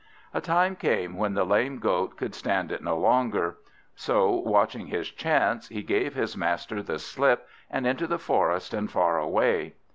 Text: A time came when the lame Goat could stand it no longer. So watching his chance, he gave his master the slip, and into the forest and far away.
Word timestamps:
A 0.33 0.41
time 0.41 0.75
came 0.75 1.15
when 1.15 1.35
the 1.35 1.43
lame 1.45 1.77
Goat 1.77 2.17
could 2.17 2.33
stand 2.33 2.71
it 2.71 2.81
no 2.81 2.97
longer. 2.97 3.57
So 3.93 4.31
watching 4.31 4.87
his 4.87 5.09
chance, 5.11 5.67
he 5.67 5.83
gave 5.83 6.15
his 6.15 6.35
master 6.35 6.81
the 6.81 6.97
slip, 6.97 7.47
and 7.69 7.85
into 7.85 8.07
the 8.07 8.17
forest 8.17 8.73
and 8.73 8.89
far 8.89 9.19
away. 9.19 9.75